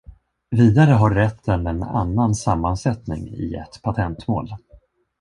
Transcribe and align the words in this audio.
Vidare 0.51 0.91
har 0.93 1.09
rätten 1.09 1.67
en 1.67 1.83
annan 1.83 2.35
sammansättning 2.35 3.27
i 3.27 3.53
ett 3.55 3.81
patentmål. 3.81 4.49